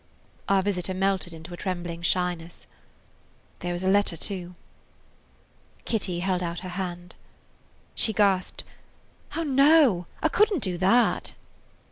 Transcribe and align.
Our 0.49 0.63
visitor 0.63 0.95
melted 0.95 1.31
into 1.31 1.53
a 1.53 1.57
trembling 1.57 2.01
shyness. 2.01 2.65
"There 3.59 3.71
was 3.71 3.83
a 3.83 3.87
letter, 3.87 4.17
too." 4.17 4.55
Kitty 5.85 6.21
held 6.21 6.41
out 6.41 6.61
her 6.61 6.69
hand. 6.69 7.13
She 7.93 8.11
gasped: 8.11 8.63
"Oh, 9.35 9.43
no, 9.43 10.07
I 10.23 10.27
couldn't 10.27 10.63
do 10.63 10.79
that!" 10.79 11.33